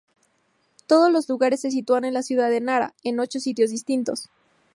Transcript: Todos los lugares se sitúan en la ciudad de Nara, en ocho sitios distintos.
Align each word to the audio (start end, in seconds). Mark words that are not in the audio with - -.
Todos 0.87 1.11
los 1.11 1.29
lugares 1.29 1.61
se 1.61 1.69
sitúan 1.69 2.05
en 2.05 2.15
la 2.15 2.23
ciudad 2.23 2.49
de 2.49 2.59
Nara, 2.59 2.95
en 3.03 3.19
ocho 3.19 3.39
sitios 3.39 3.69
distintos. 3.69 4.29